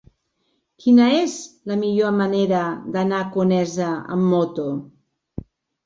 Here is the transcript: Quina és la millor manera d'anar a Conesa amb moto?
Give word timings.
Quina 0.85 1.09
és 1.17 1.35
la 1.73 1.77
millor 1.83 2.17
manera 2.23 2.65
d'anar 2.99 3.23
a 3.27 3.31
Conesa 3.39 3.95
amb 4.17 4.31
moto? 4.35 4.71